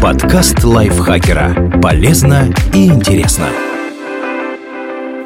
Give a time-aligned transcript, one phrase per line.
[0.00, 1.78] Подкаст лайфхакера.
[1.82, 3.48] Полезно и интересно.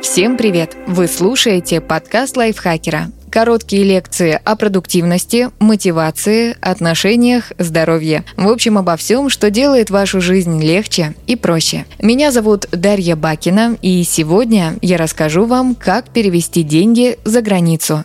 [0.03, 0.77] Всем привет!
[0.89, 3.13] Вы слушаете подкаст лайфхакера.
[3.31, 8.25] Короткие лекции о продуктивности, мотивации, отношениях, здоровье.
[8.37, 11.85] В общем, обо всем, что делает вашу жизнь легче и проще.
[12.01, 18.03] Меня зовут Дарья Бакина, и сегодня я расскажу вам, как перевести деньги за границу.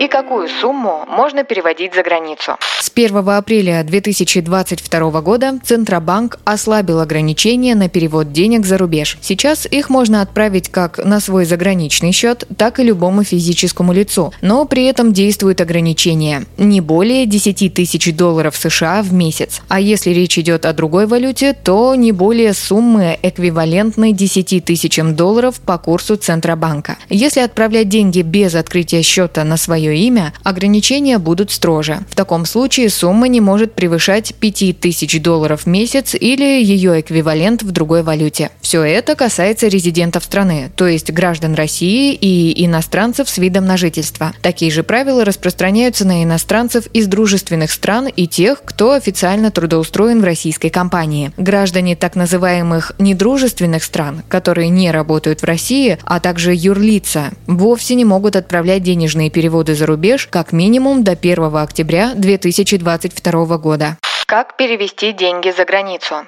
[0.00, 2.56] И какую сумму можно переводить за границу?
[2.80, 9.18] С 1 апреля 2022 года Центробанк ослабил ограничения на перевод денег за рубеж.
[9.20, 14.32] Сейчас их можно отправить как на свой заграничный счет, так и любому физическому лицу.
[14.40, 19.60] Но при этом действуют ограничения– не более 10 тысяч долларов США в месяц.
[19.68, 25.60] А если речь идет о другой валюте, то не более суммы, эквивалентной 10 тысячам долларов
[25.60, 26.96] по курсу Центробанка.
[27.10, 32.00] Если отправлять деньги без открытия счета на свое имя, ограничения будут строже.
[32.10, 37.70] В таком случае сумма не может превышать 5000 долларов в месяц или ее эквивалент в
[37.70, 38.50] другой валюте.
[38.60, 44.32] Все это касается резидентов страны, то есть граждан России и иностранцев с видом на жительство.
[44.42, 50.24] Такие же правила распространяются на иностранцев из дружественных стран и тех, кто официально трудоустроен в
[50.24, 51.32] российской компании.
[51.36, 58.04] Граждане так называемых недружественных стран, которые не работают в России, а также юрлица, вовсе не
[58.04, 63.96] могут отправлять денежные переводы за рубеж как минимум до 1 октября 2022 года.
[64.26, 66.26] Как перевести деньги за границу?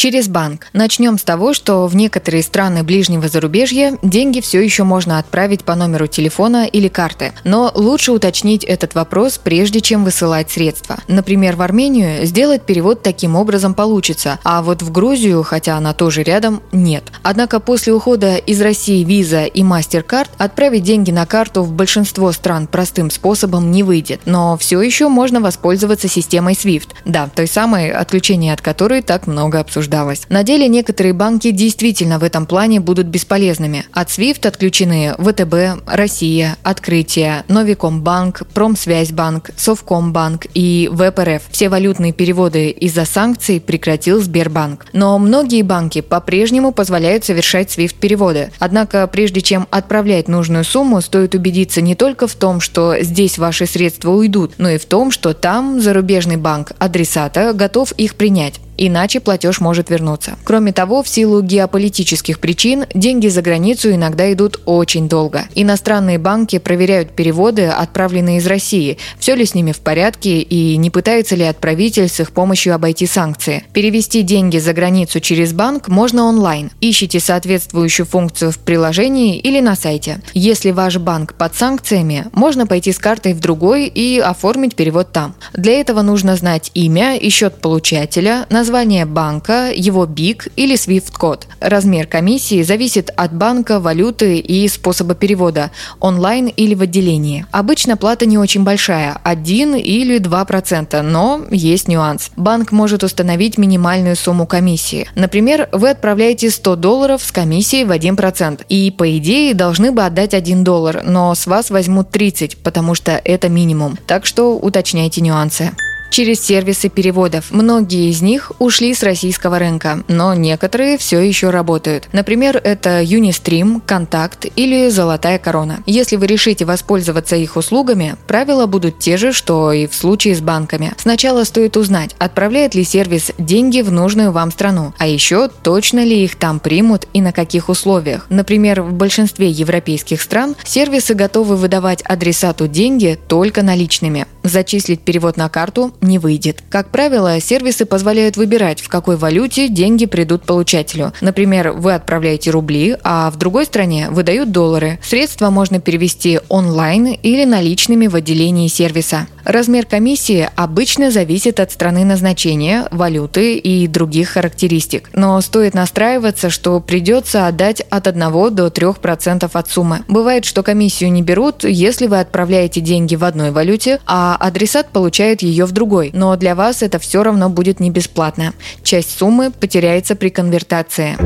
[0.00, 0.68] Через банк.
[0.72, 5.74] Начнем с того, что в некоторые страны ближнего зарубежья деньги все еще можно отправить по
[5.74, 7.34] номеру телефона или карты.
[7.44, 11.00] Но лучше уточнить этот вопрос, прежде чем высылать средства.
[11.06, 16.22] Например, в Армению сделать перевод таким образом получится, а вот в Грузию, хотя она тоже
[16.22, 17.04] рядом, нет.
[17.22, 22.68] Однако после ухода из России Visa и MasterCard отправить деньги на карту в большинство стран
[22.68, 24.22] простым способом не выйдет.
[24.24, 26.88] Но все еще можно воспользоваться системой SWIFT.
[27.04, 30.22] Да, той самой, отключение от которой так много обсуждается обсуждалось.
[30.28, 33.84] На деле некоторые банки действительно в этом плане будут бесполезными.
[33.92, 41.42] От SWIFT отключены ВТБ, Россия, Открытие, Новикомбанк, Промсвязьбанк, Совкомбанк и ВПРФ.
[41.50, 44.86] Все валютные переводы из-за санкций прекратил Сбербанк.
[44.92, 48.50] Но многие банки по-прежнему позволяют совершать SWIFT-переводы.
[48.58, 53.66] Однако, прежде чем отправлять нужную сумму, стоит убедиться не только в том, что здесь ваши
[53.66, 59.20] средства уйдут, но и в том, что там зарубежный банк адресата готов их принять иначе
[59.20, 60.36] платеж может вернуться.
[60.44, 65.44] Кроме того, в силу геополитических причин деньги за границу иногда идут очень долго.
[65.54, 70.90] Иностранные банки проверяют переводы, отправленные из России, все ли с ними в порядке и не
[70.90, 73.64] пытается ли отправитель с их помощью обойти санкции.
[73.72, 76.70] Перевести деньги за границу через банк можно онлайн.
[76.80, 80.20] Ищите соответствующую функцию в приложении или на сайте.
[80.32, 85.34] Если ваш банк под санкциями, можно пойти с картой в другой и оформить перевод там.
[85.52, 91.46] Для этого нужно знать имя и счет получателя, название название банка, его БИК или SWIFT-код.
[91.60, 97.46] Размер комиссии зависит от банка, валюты и способа перевода– онлайн или в отделении.
[97.52, 102.32] Обычно плата не очень большая– 1 или 2%, но есть нюанс.
[102.36, 105.08] Банк может установить минимальную сумму комиссии.
[105.14, 110.34] Например, вы отправляете 100 долларов с комиссией в 1%, и по идее должны бы отдать
[110.34, 113.96] 1 доллар, но с вас возьмут 30, потому что это минимум.
[114.06, 115.72] Так что уточняйте нюансы
[116.10, 117.46] через сервисы переводов.
[117.50, 122.08] Многие из них ушли с российского рынка, но некоторые все еще работают.
[122.12, 125.82] Например, это Unistream, Контакт или Золотая корона.
[125.86, 130.40] Если вы решите воспользоваться их услугами, правила будут те же, что и в случае с
[130.40, 130.92] банками.
[130.98, 136.24] Сначала стоит узнать, отправляет ли сервис деньги в нужную вам страну, а еще точно ли
[136.24, 138.26] их там примут и на каких условиях.
[138.28, 144.26] Например, в большинстве европейских стран сервисы готовы выдавать адресату деньги только наличными.
[144.42, 146.62] Зачислить перевод на карту не выйдет.
[146.70, 151.12] Как правило, сервисы позволяют выбирать, в какой валюте деньги придут получателю.
[151.20, 154.98] Например, вы отправляете рубли, а в другой стране выдают доллары.
[155.02, 159.26] Средства можно перевести онлайн или наличными в отделении сервиса.
[159.50, 165.10] Размер комиссии обычно зависит от страны назначения, валюты и других характеристик.
[165.12, 168.20] Но стоит настраиваться, что придется отдать от 1
[168.54, 170.04] до 3% от суммы.
[170.06, 175.42] Бывает, что комиссию не берут, если вы отправляете деньги в одной валюте, а адресат получает
[175.42, 176.10] ее в другой.
[176.14, 178.52] Но для вас это все равно будет не бесплатно.
[178.84, 181.16] Часть суммы потеряется при конвертации.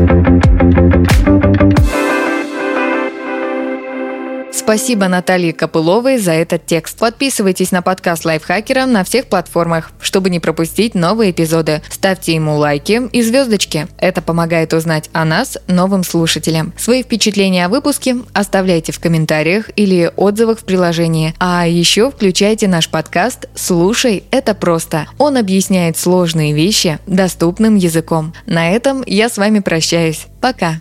[4.64, 6.98] Спасибо Наталье Копыловой за этот текст.
[6.98, 11.82] Подписывайтесь на подкаст Лайфхакера на всех платформах, чтобы не пропустить новые эпизоды.
[11.90, 13.88] Ставьте ему лайки и звездочки.
[13.98, 16.72] Это помогает узнать о нас новым слушателям.
[16.78, 21.34] Свои впечатления о выпуске оставляйте в комментариях или отзывах в приложении.
[21.38, 25.08] А еще включайте наш подкаст «Слушай, это просто».
[25.18, 28.32] Он объясняет сложные вещи доступным языком.
[28.46, 30.24] На этом я с вами прощаюсь.
[30.40, 30.80] Пока.